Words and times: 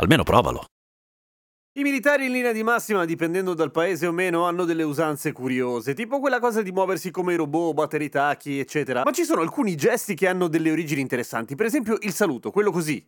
Almeno 0.00 0.22
provalo. 0.22 0.64
I 1.78 1.82
militari 1.82 2.24
in 2.24 2.32
linea 2.32 2.52
di 2.52 2.62
massima, 2.62 3.04
dipendendo 3.04 3.52
dal 3.52 3.70
paese 3.70 4.06
o 4.06 4.12
meno, 4.12 4.44
hanno 4.44 4.64
delle 4.64 4.82
usanze 4.82 5.30
curiose, 5.32 5.92
tipo 5.92 6.20
quella 6.20 6.40
cosa 6.40 6.62
di 6.62 6.72
muoversi 6.72 7.10
come 7.10 7.36
robot, 7.36 7.74
battere 7.74 8.04
i 8.04 8.08
tacchi, 8.08 8.58
eccetera. 8.58 9.02
Ma 9.04 9.10
ci 9.12 9.24
sono 9.24 9.42
alcuni 9.42 9.76
gesti 9.76 10.14
che 10.14 10.26
hanno 10.26 10.48
delle 10.48 10.70
origini 10.70 11.02
interessanti, 11.02 11.54
per 11.54 11.66
esempio 11.66 11.98
il 12.00 12.14
saluto, 12.14 12.50
quello 12.50 12.70
così. 12.70 13.06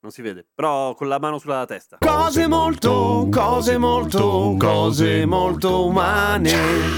Non 0.00 0.12
si 0.12 0.22
vede, 0.22 0.46
però 0.54 0.94
con 0.94 1.08
la 1.08 1.18
mano 1.18 1.38
sulla 1.38 1.66
testa. 1.66 1.98
Cose 1.98 2.46
molto, 2.46 3.26
cose 3.32 3.78
molto, 3.78 4.54
cose 4.56 5.26
molto 5.26 5.86
umane. 5.86 6.52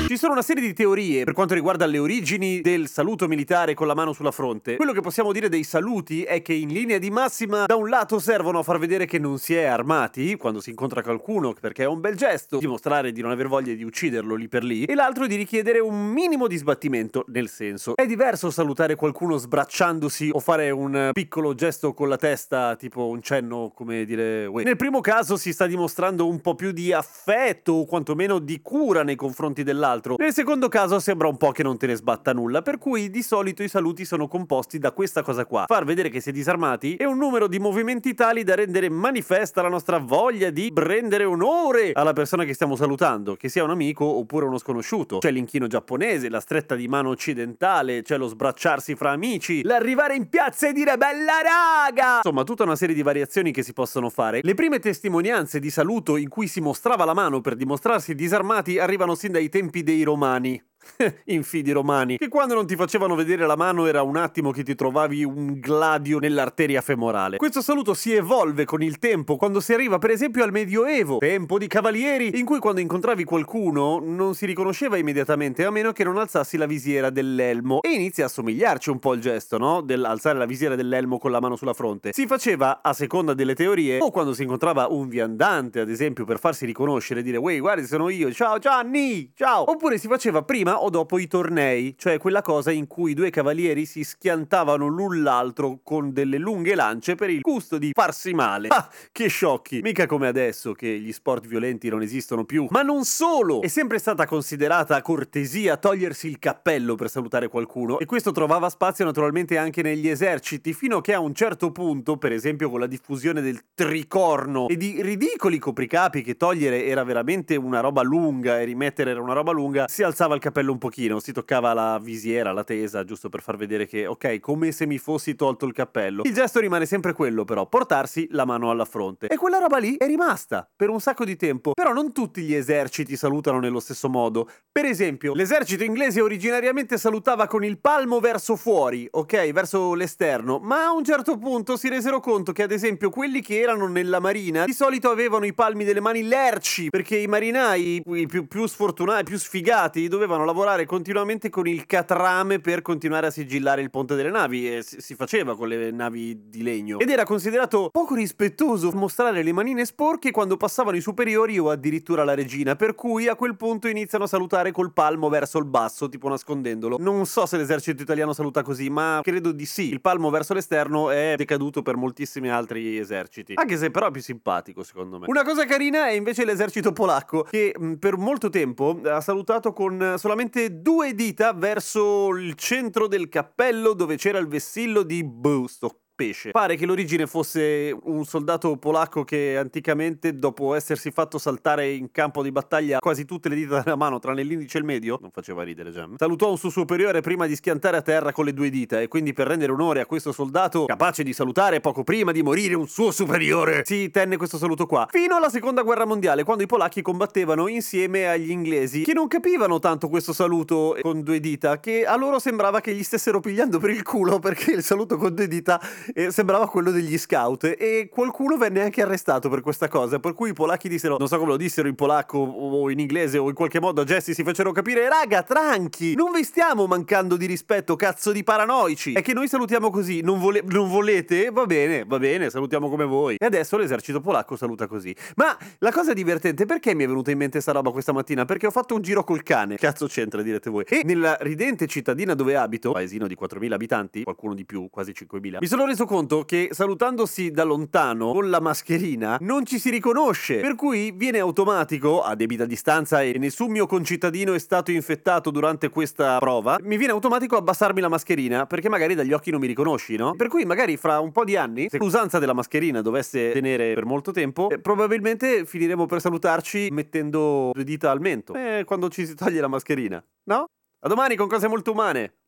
Ci 0.07 0.19
sono 0.19 0.33
una 0.33 0.43
serie 0.43 0.63
di 0.63 0.75
teorie 0.75 1.25
per 1.25 1.33
quanto 1.33 1.55
riguarda 1.55 1.87
le 1.87 1.99
origini 1.99 2.61
del 2.61 2.89
saluto 2.89 3.27
militare 3.27 3.73
con 3.73 3.87
la 3.87 3.95
mano 3.95 4.13
sulla 4.13 4.31
fronte. 4.31 4.77
Quello 4.77 4.93
che 4.93 5.01
possiamo 5.01 5.33
dire 5.33 5.49
dei 5.49 5.65
saluti 5.65 6.25
è 6.25 6.43
che 6.43 6.53
in 6.53 6.69
linea 6.69 6.99
di 6.99 7.09
massima, 7.11 7.65
da 7.65 7.75
un 7.75 7.89
lato 7.89 8.19
servono 8.19 8.59
a 8.59 8.63
far 8.63 8.79
vedere 8.79 9.07
che 9.07 9.19
non 9.19 9.39
si 9.39 9.55
è 9.55 9.65
armati 9.65 10.37
quando 10.37 10.61
si 10.61 10.69
incontra 10.69 11.03
qualcuno, 11.03 11.55
perché 11.59 11.85
è 11.85 11.87
un 11.87 12.01
bel 12.01 12.17
gesto, 12.17 12.59
dimostrare 12.59 13.13
di 13.13 13.23
non 13.23 13.31
aver 13.31 13.49
voglia 13.49 13.73
di 13.73 13.83
ucciderlo 13.83 14.35
lì 14.35 14.47
per 14.47 14.63
lì, 14.63 14.85
e 14.85 14.95
l'altro 14.95 15.27
di 15.27 15.37
richiedere 15.37 15.79
un 15.79 16.09
minimo 16.09 16.47
di 16.47 16.59
sbattimento, 16.59 17.25
nel 17.29 17.49
senso. 17.49 17.97
È 17.97 18.05
diverso 18.05 18.51
salutare 18.51 18.95
qualcuno 18.95 19.39
sbracciandosi 19.39 20.29
o 20.35 20.39
fare 20.39 20.69
un 20.69 21.09
piccolo 21.15 21.55
gesto 21.55 21.95
con 21.95 22.11
la 22.11 22.19
testa, 22.19 22.77
tipo 22.77 22.89
un 22.95 23.23
cenno, 23.23 23.73
come 23.75 24.05
dire, 24.05 24.47
uè. 24.47 24.65
Nel 24.65 24.77
primo 24.77 25.01
caso 25.01 25.37
si 25.37 25.53
sta 25.53 25.67
dimostrando 25.67 26.27
un 26.29 26.41
po' 26.41 26.55
più 26.55 26.73
di 26.73 26.93
affetto 26.93 27.73
o 27.73 27.85
quantomeno 27.85 28.39
di 28.39 28.61
cura 28.61 29.03
nei 29.03 29.17
confronti 29.17 29.63
dell'altro. 29.63 30.17
Nel 30.19 30.33
secondo 30.33 30.69
caso 30.69 30.99
sembra 30.99 31.29
un 31.29 31.37
po' 31.37 31.53
che 31.53 31.63
non 31.63 31.79
te 31.79 31.87
ne 31.87 31.95
sbatta 31.95 32.33
nulla, 32.33 32.63
per 32.63 32.79
cui 32.79 33.11
di 33.11 33.23
solito 33.23 33.63
i 33.63 33.69
saluti 33.69 34.05
sono 34.05 34.29
composti 34.29 34.79
da 34.79 34.93
questa 34.93 35.23
cosa 35.23 35.45
qua. 35.45 35.65
Far 35.67 35.85
vedere 35.85 36.09
che 36.09 36.21
si 36.21 36.31
è 36.31 36.33
disarmati 36.33 36.97
e 36.97 37.05
un 37.05 37.19
numero 37.19 37.47
di 37.47 37.59
movimenti 37.59 38.15
tali 38.15 38.43
da 38.43 38.55
rendere 38.55 38.89
manifesta 38.89 39.63
la 39.63 39.69
nostra 39.69 39.99
voglia 39.99 40.51
di 40.51 40.73
rendere 40.75 41.25
onore 41.25 41.93
alla 41.93 42.13
persona 42.13 42.45
che 42.45 42.55
stiamo 42.55 42.77
salutando, 42.77 43.37
che 43.37 43.49
sia 43.49 43.65
un 43.65 43.71
amico 43.71 44.05
oppure 44.05 44.47
uno 44.47 44.59
sconosciuto. 44.59 45.19
C'è 45.19 45.31
l'inchino 45.31 45.67
giapponese, 45.67 46.29
la 46.29 46.41
stretta 46.41 46.75
di 46.75 46.89
mano 46.89 47.11
occidentale, 47.11 48.03
c'è 48.03 48.17
lo 48.17 48.27
sbracciarsi 48.27 48.95
fra 48.95 49.11
amici, 49.11 49.63
l'arrivare 49.63 50.15
in 50.15 50.29
piazza 50.29 50.69
e 50.69 50.73
dire 50.73 50.97
bella 50.97 51.41
raga! 51.43 52.17
Insomma, 52.17 52.45
tutta 52.45 52.65
una 52.65 52.77
serie 52.81 52.95
di 52.95 53.03
variazioni 53.03 53.53
che 53.53 53.63
si 53.63 53.75
possono 53.75 54.09
fare. 54.09 54.41
Le 54.43 54.55
prime 54.55 54.79
testimonianze 54.79 55.61
di 55.61 55.69
saluto 55.69 56.17
in 56.17 56.31
cui 56.31 56.47
si 56.47 56.63
mostrava 56.63 57.05
la 57.05 57.13
mano 57.13 57.43
per 57.43 57.55
dimostrarsi 57.55 58.15
disarmati 58.15 58.79
arrivano 58.79 59.15
sin 59.15 59.33
dai 59.33 59.51
tempi 59.51 59.83
dei 59.83 60.03
romani. 60.03 60.70
Infidi 61.27 61.73
romani, 61.73 62.17
che 62.19 62.29
quando 62.29 62.55
non 62.55 62.67
ti 62.67 62.77
facevano 62.77 63.15
vedere 63.15 63.47
la 63.47 63.57
mano 63.57 63.87
era 63.87 64.03
un 64.03 64.17
attimo 64.17 64.51
che 64.51 64.63
ti 64.63 64.75
trovavi 64.75 65.25
un 65.25 65.59
gladio 65.61 66.19
nell'arteria 66.19 66.81
femorale. 66.81 67.37
Questo 67.37 67.63
saluto 67.63 67.95
si 67.95 68.13
evolve 68.13 68.65
con 68.65 68.83
il 68.83 68.99
tempo, 68.99 69.37
quando 69.37 69.61
si 69.61 69.73
arriva 69.73 69.99
per 69.99 70.11
esempio 70.11 70.45
al 70.45 70.53
Medioevo, 70.53 71.19
tempo 71.19 71.59
di 71.59 71.67
cavalieri, 71.67 72.39
in 72.39 72.45
cui 72.45 72.59
quando 72.59 72.81
incontravi 72.81 73.25
qualcuno 73.25 74.01
non 74.03 74.35
si 74.35 74.47
riconosceva 74.47 74.97
immediatamente 74.97 75.65
a 75.65 75.71
meno 75.71 75.93
che 75.93 76.05
non 76.05 76.19
alzassi 76.19 76.57
la 76.57 76.67
visiera 76.67 77.11
dell'elmo. 77.11 77.81
E 77.83 77.91
inizia 77.91 78.27
a 78.27 78.29
somigliarci 78.29 78.91
un 78.91 78.99
po' 78.99 79.15
il 79.15 79.21
gesto, 79.21 79.59
no? 79.59 79.81
Dell'alzare 79.81 80.39
la 80.39 80.47
visiera 80.47 80.75
dell'elmo 80.75 81.19
con 81.19 81.31
la 81.31 81.41
mano 81.41 81.57
sulla 81.57 81.75
fronte. 81.75 82.13
Si 82.13 82.27
faceva, 82.27 82.81
a 82.83 82.93
seconda 82.93 83.35
delle 83.35 83.55
teorie, 83.55 83.99
o 84.01 84.11
quando 84.11 84.35
si 84.35 84.43
incontrava 84.43 84.87
un 84.89 85.09
viandante, 85.09 85.81
ad 85.81 85.91
esempio, 85.91 86.25
per 86.25 86.39
farsi 86.39 86.67
riconoscere, 86.67 87.23
dire, 87.23 87.37
wey, 87.37 87.59
guardi, 87.59 87.87
sono 87.87 88.09
io, 88.09 88.33
ciao 88.33 88.59
Gianni, 88.59 89.33
ciao! 89.35 89.71
Oppure 89.71 89.99
si 89.99 90.09
faceva 90.09 90.43
prima 90.43 90.80
o 90.83 90.91
dopo 90.91 91.19
i 91.19 91.27
tornei, 91.27 91.95
cioè 91.99 92.19
quella 92.19 92.43
cosa 92.43 92.71
in 92.71 92.87
cui 92.87 93.13
i 93.13 93.15
due 93.15 93.31
cavalieri 93.31 93.87
si 93.87 94.05
schiantavano 94.05 94.87
l'un 94.87 95.23
l'altro 95.23 95.81
con 95.83 96.13
delle 96.13 96.39
lunghe 96.39 96.75
lance 96.75 97.15
per 97.15 97.31
il 97.31 97.41
gusto 97.41 97.79
di 97.79 97.91
farsi 97.95 98.33
male. 98.33 98.69
Ah, 98.69 98.89
che 99.13 99.29
sciocchi! 99.29 99.81
Mica 99.83 100.07
come 100.07 100.27
adesso 100.27 100.73
che 100.73 100.99
gli 100.99 101.13
sport 101.13 101.47
violenti 101.47 101.89
non 101.89 102.03
esistono 102.03 102.45
più. 102.45 102.67
Ma 102.71 102.83
non 102.83 103.05
solo! 103.05 103.61
È 103.63 103.69
sempre 103.69 103.99
stata 103.99 104.27
considerata 104.27 105.01
cortesia 105.03 105.77
togliersi 105.77 106.29
il 106.29 106.39
cappello 106.39 106.95
per 106.95 107.11
salutare 107.11 107.49
qualcuno 107.49 107.99
e 107.99 108.07
questo 108.07 108.33
trovava 108.33 108.69
spazio 108.69 109.05
naturalmente 109.05 109.59
anche 109.59 109.83
negli 109.83 110.09
eserciti 110.09 110.73
fino 110.73 111.01
che 111.01 111.15
a 111.15 111.21
un 111.21 111.35
certo 111.35 111.73
punto, 111.73 112.17
per 112.17 112.33
esempio 112.33 112.71
con 112.71 112.81
la 112.81 112.87
diffusione 112.87 113.41
del 113.41 113.61
tricorno 113.75 114.69
e 114.69 114.77
di 114.77 115.01
ridicoli 115.03 115.59
copricapi 115.59 116.23
che 116.23 116.37
togliere 116.37 116.85
era 116.85 117.05
veramente 117.05 117.57
una 117.57 117.81
roba 117.81 118.03
lunga 118.03 118.61
e 118.61 118.65
rimettere 118.65 119.11
era 119.11 119.21
una 119.21 119.33
roba 119.33 119.53
lunga, 119.53 119.87
si 119.89 120.03
alzava 120.03 120.35
il 120.35 120.41
cappello 120.41 120.60
un 120.69 120.79
pochino, 120.79 121.21
si 121.21 121.33
toccava 121.33 121.73
la 121.73 121.99
visiera, 122.01 122.53
la 122.53 122.65
tesa, 122.65 123.05
giusto 123.05 123.29
per 123.29 123.43
far 123.43 123.57
vedere 123.57 123.87
che, 123.87 124.07
ok, 124.07 124.41
come 124.41 124.73
se 124.73 124.87
mi 124.87 124.99
fossi 124.99 125.35
tolto 125.35 125.67
il 125.67 125.73
cappello. 125.73 126.23
Il 126.25 126.35
gesto 126.35 126.61
rimane 126.61 126.87
sempre 126.87 127.13
quello, 127.13 127.45
però, 127.45 127.67
portarsi 127.67 128.29
la 128.33 128.45
mano 128.45 128.71
alla 128.71 128.85
fronte. 128.85 129.29
E 129.29 129.37
quella 129.37 129.59
roba 129.59 129.79
lì 129.79 129.97
è 129.97 130.07
rimasta 130.07 130.69
per 130.75 130.89
un 130.89 131.01
sacco 131.01 131.25
di 131.25 131.37
tempo. 131.37 131.73
Però 131.73 131.93
non 131.93 132.13
tutti 132.13 132.43
gli 132.43 132.55
eserciti 132.55 133.17
salutano 133.17 133.59
nello 133.61 133.81
stesso 133.81 134.09
modo. 134.09 134.49
Per 134.71 134.85
esempio, 134.85 135.35
l'esercito 135.35 135.85
inglese 135.85 136.21
originariamente 136.21 136.99
salutava 136.99 137.47
con 137.47 137.65
il 137.65 137.79
palmo 137.79 138.21
verso 138.21 138.57
fuori, 138.57 139.09
ok, 139.11 139.53
verso 139.53 139.95
l'esterno, 139.95 140.59
ma 140.59 140.87
a 140.87 140.93
un 140.93 141.05
certo 141.05 141.39
punto 141.39 141.77
si 141.77 141.89
resero 141.89 142.21
conto 142.21 142.53
che, 142.53 142.63
ad 142.63 142.73
esempio, 142.73 143.11
quelli 143.11 143.41
che 143.41 143.61
erano 143.61 143.87
nella 143.87 144.21
marina 144.21 144.65
di 144.65 144.73
solito 144.73 145.11
avevano 145.11 145.47
i 145.47 145.55
palmi 145.55 145.85
delle 145.85 146.01
mani 146.01 146.23
lerci, 146.23 146.91
perché 146.91 147.17
i 147.17 147.27
marinai, 147.27 148.03
i 148.05 148.27
più, 148.27 148.47
più 148.47 148.67
sfortunati, 148.67 149.25
più 149.25 149.39
sfigati, 149.39 150.09
dovevano 150.09 150.45
lavorare 150.51 150.85
continuamente 150.85 151.49
con 151.49 151.67
il 151.69 151.87
catrame 151.87 152.59
per 152.59 152.83
continuare 152.83 153.29
a 153.29 153.31
sigillare 153.31 153.83
il 153.83 153.91
ponte 153.91 154.17
delle 154.17 154.31
navi 154.31 154.69
e 154.69 154.83
si 154.83 155.15
faceva 155.15 155.57
con 155.57 155.69
le 155.69 155.91
navi 155.93 156.49
di 156.49 156.63
legno. 156.63 156.99
Ed 156.99 157.09
era 157.09 157.25
considerato 157.25 157.89
poco 157.91 158.15
rispettoso 158.15 158.91
mostrare 158.93 159.43
le 159.43 159.53
manine 159.53 159.85
sporche 159.85 160.33
quando 160.33 160.57
passavano 160.57 160.97
i 160.97 161.01
superiori 161.01 161.59
o 161.59 161.71
addirittura 161.71 162.25
la 162.25 162.35
regina 162.35 162.75
per 162.75 162.95
cui 162.95 163.29
a 163.29 163.37
quel 163.37 163.57
punto 163.57 163.87
iniziano 163.87 164.25
a 164.25 164.27
salutare 164.27 164.73
col 164.73 164.93
palmo 164.93 165.29
verso 165.29 165.59
il 165.59 165.67
basso 165.67 166.09
tipo 166.09 166.29
nascondendolo. 166.29 166.97
Non 166.99 167.25
so 167.27 167.47
se 167.47 167.57
l'esercito 167.57 168.03
italiano 168.03 168.33
saluta 168.33 168.63
così 168.63 168.91
ma 168.91 169.21
credo 169.23 169.53
di 169.53 169.67
sì. 169.67 169.89
Il 169.89 170.01
palmo 170.01 170.31
verso 170.31 170.53
l'esterno 170.53 171.11
è 171.11 171.35
decaduto 171.37 171.83
per 171.83 171.97
moltissimi 171.97 172.51
altri 172.51 172.99
eserciti. 172.99 173.53
Anche 173.55 173.77
se 173.77 173.91
però 173.91 174.09
è 174.09 174.11
più 174.11 174.23
simpatico 174.23 174.83
secondo 174.83 175.19
me. 175.21 175.27
Una 175.29 175.45
cosa 175.45 175.65
carina 175.65 176.09
è 176.09 176.13
invece 176.13 176.45
l'esercito 176.45 176.93
polacco 176.93 177.43
che 177.45 177.73
mh, 177.79 177.95
per 177.95 178.17
molto 178.17 178.51
tempo 178.51 179.01
ha 179.05 179.21
salutato 179.21 179.73
con 179.73 180.15
solamente 180.17 180.39
due 180.81 181.15
dita 181.15 181.53
verso 181.53 182.29
il 182.37 182.55
centro 182.55 183.07
del 183.07 183.29
cappello 183.29 183.93
dove 183.93 184.17
c'era 184.17 184.39
il 184.39 184.49
vessillo 184.49 185.03
di 185.03 185.23
Busto 185.23 186.01
pesce. 186.21 186.51
Pare 186.51 186.77
che 186.77 186.85
l'origine 186.85 187.27
fosse 187.27 187.97
un 188.03 188.25
soldato 188.25 188.77
polacco 188.77 189.25
che 189.25 189.57
anticamente, 189.57 190.39
dopo 190.39 190.75
essersi 190.75 191.11
fatto 191.11 191.39
saltare 191.39 191.91
in 191.91 192.11
campo 192.13 192.43
di 192.43 192.53
battaglia 192.53 192.99
quasi 192.99 193.25
tutte 193.25 193.49
le 193.49 193.55
dita 193.55 193.81
della 193.81 193.97
mano, 193.97 194.19
tranne 194.19 194.43
l'indice 194.43 194.77
e 194.77 194.81
il 194.81 194.87
medio, 194.87 195.19
non 195.21 195.31
faceva 195.31 195.63
ridere 195.63 195.91
Gem, 195.91 196.17
salutò 196.17 196.51
un 196.51 196.59
suo 196.59 196.69
superiore 196.69 197.23
prima 197.23 197.47
di 197.47 197.57
schiantare 197.57 197.97
a 197.97 198.03
terra 198.03 198.33
con 198.33 198.45
le 198.45 198.53
due 198.53 198.69
dita 198.69 199.01
e 199.01 199.09
quindi 199.09 199.33
per 199.33 199.47
rendere 199.47 199.73
onore 199.73 200.01
a 200.01 200.07
questo 200.07 200.33
soldato, 200.33 200.85
capace 200.85 201.23
di 201.23 201.33
salutare 201.33 201.81
poco 201.81 202.05
prima 202.05 202.33
di 202.33 202.43
morire 202.43 202.75
un 202.75 202.87
suo 202.87 203.11
superiore, 203.11 203.83
si 203.85 204.11
tenne 204.11 204.37
questo 204.37 204.59
saluto 204.59 204.87
qua. 204.87 205.07
Fino 205.11 205.37
alla 205.37 205.49
seconda 205.49 205.83
guerra 205.83 206.05
mondiale, 206.05 206.45
quando 206.45 206.63
i 206.63 206.67
polacchi 206.67 207.01
combattevano 207.01 207.67
insieme 207.69 208.29
agli 208.29 208.51
inglesi, 208.51 209.03
che 209.03 209.15
non 209.15 209.27
capivano 209.27 209.79
tanto 209.79 210.09
questo 210.09 210.33
saluto 210.33 210.97
con 211.01 211.23
due 211.23 211.41
dita, 211.41 211.81
che 211.81 212.05
a 212.05 212.17
loro 212.17 212.39
sembrava 212.39 212.81
che 212.81 212.95
gli 212.95 213.03
stessero 213.03 213.41
pigliando 213.41 213.79
per 213.79 213.91
il 213.91 214.03
culo 214.03 214.39
perché 214.39 214.73
il 214.73 214.83
saluto 214.83 215.17
con 215.17 215.35
due 215.35 215.49
dita 215.49 215.81
e 216.13 216.31
sembrava 216.31 216.69
quello 216.69 216.91
degli 216.91 217.19
scout 217.19 217.75
e 217.79 218.09
qualcuno 218.11 218.57
venne 218.57 218.83
anche 218.83 219.03
arrestato 219.03 219.49
per 219.49 219.61
questa 219.61 219.89
cosa, 219.89 220.19
per 220.19 220.35
cui 220.35 220.51
i 220.51 220.53
polacchi 220.53 220.89
dissero, 220.89 221.17
non 221.19 221.29
so 221.29 221.37
come 221.39 221.51
lo 221.51 221.57
dissero 221.57 221.89
in 221.89 221.95
polacco 221.95 222.39
o 222.39 222.91
in 222.91 222.99
inglese 222.99 223.39
o 223.39 223.49
in 223.49 223.55
qualche 223.55 223.81
modo 223.81 224.01
a 224.01 224.05
gesti 224.05 224.35
si 224.35 224.43
fecero 224.43 224.73
capire, 224.73 225.09
raga, 225.09 225.43
tranchi, 225.43 226.15
non 226.15 226.33
vi 226.33 226.45
stiamo 226.45 226.87
mancando 226.87 227.37
di 227.37 227.47
rispetto, 227.47 227.97
cazzo 227.97 228.33
di 228.33 228.43
paranoici, 228.43 229.13
è 229.13 229.23
che 229.23 229.33
noi 229.33 229.49
salutiamo 229.49 229.91
così, 229.91 230.21
non, 230.21 230.39
vole- 230.39 230.63
non 230.67 230.89
volete? 230.89 231.51
Va 231.51 231.67
bene, 231.67 232.05
va 232.05 232.19
bene, 232.19 232.51
salutiamo 232.51 232.89
come 232.89 233.05
voi. 233.05 233.37
E 233.39 233.45
adesso 233.47 233.77
l'esercito 233.77 234.21
polacco 234.21 234.57
saluta 234.57 234.87
così. 234.87 235.15
Ma 235.37 235.57
la 235.79 235.93
cosa 235.93 236.13
divertente, 236.13 236.67
perché 236.67 236.95
mi 236.95 237.05
è 237.05 237.07
venuta 237.07 237.31
in 237.31 237.39
mente 237.39 237.61
sta 237.61 237.73
roba 237.73 237.91
questa 237.91 238.13
mattina? 238.13 238.45
Perché 238.45 238.67
ho 238.67 238.71
fatto 238.71 238.95
un 238.95 239.03
giro 239.03 239.25
col 239.25 239.43
cane, 239.43 239.77
cazzo 239.77 240.07
c'entra 240.07 240.43
direte 240.43 240.71
voi, 240.71 240.85
e 240.89 241.03
nella 241.05 241.37
ridente 241.41 241.87
cittadina 241.87 242.35
dove 242.35 242.57
abito, 242.57 242.93
paesino 242.93 243.27
di 243.27 243.37
4.000 243.41 243.73
abitanti, 243.73 244.23
qualcuno 244.23 244.55
di 244.55 244.65
più, 244.65 244.89
quasi 244.91 245.13
5.000, 245.13 245.59
mi 245.61 245.67
sono 245.67 245.87
reso 245.87 246.00
reso 246.01 246.07
conto 246.07 246.45
che 246.45 246.69
salutandosi 246.71 247.51
da 247.51 247.65
lontano 247.65 248.33
con 248.33 248.49
la 248.49 248.61
mascherina 248.61 249.37
non 249.41 249.67
ci 249.67 249.79
si 249.79 249.91
riconosce, 249.91 250.61
per 250.61 250.75
cui 250.75 251.11
viene 251.11 251.41
automatico, 251.41 252.23
a 252.23 252.35
debita 252.35 252.65
distanza 252.65 253.23
e 253.23 253.37
nessun 253.39 253.71
mio 253.71 253.87
concittadino 253.87 254.55
è 254.55 254.59
stato 254.59 254.91
infettato 254.91 255.51
durante 255.51 255.91
questa 255.91 256.39
prova, 256.39 256.79
mi 256.83 256.97
viene 256.97 257.13
automatico 257.13 257.57
abbassarmi 257.57 258.01
la 258.01 258.09
mascherina 258.09 258.67
perché 258.67 258.89
magari 258.89 259.15
dagli 259.15 259.33
occhi 259.33 259.51
non 259.51 259.61
mi 259.61 259.67
riconosci, 259.67 260.17
no? 260.17 260.35
Per 260.35 260.49
cui 260.49 260.65
magari 260.65 260.97
fra 260.97 261.21
un 261.21 261.33
po' 261.33 261.45
di 261.45 261.57
anni, 261.57 261.89
se 261.91 261.99
l'usanza 261.99 262.39
della 262.39 262.55
mascherina 262.55 263.03
dovesse 263.03 263.51
tenere 263.53 263.93
per 263.95 264.07
molto 264.07 264.31
tempo, 264.33 264.71
eh, 264.71 264.79
probabilmente 264.79 265.67
finiremo 265.67 266.07
per 266.07 266.21
salutarci 266.21 266.89
mettendo 266.91 267.71
due 267.75 267.85
dita 267.85 268.11
al 268.11 268.21
mento. 268.21 268.55
Eh, 268.55 268.85
quando 268.87 269.09
ci 269.09 269.27
si 269.27 269.35
toglie 269.35 269.61
la 269.61 269.69
mascherina, 269.69 270.25
no? 270.45 270.67
A 271.03 271.09
domani 271.09 271.35
con 271.37 271.49
cose 271.49 271.67
molto 271.69 271.93
umane. 271.93 272.40